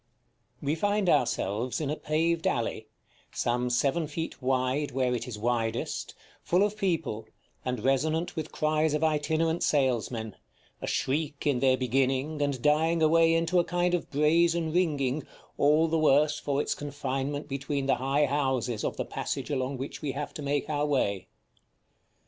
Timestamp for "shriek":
10.87-11.45